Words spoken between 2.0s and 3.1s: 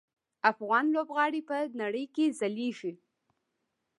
کې ځلیږي.